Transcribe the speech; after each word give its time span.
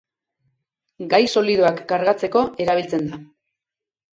Gai 1.11 1.19
solidoak 1.35 1.83
kargatzeko 1.93 2.43
erabiltzen 2.67 3.07
da. 3.13 3.21